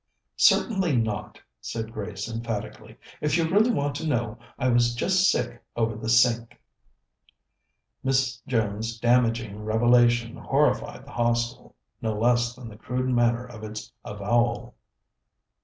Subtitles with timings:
[0.37, 2.97] "Certainly not," said Grace emphatically.
[3.21, 6.59] "If you really want to know, I was just sick over the sink."
[8.03, 13.91] Miss Jones's damaging revelation horrified the Hostel, no less than the crude manner of its
[14.03, 14.73] avowal.